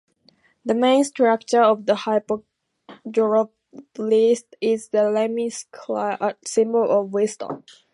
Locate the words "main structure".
0.73-1.61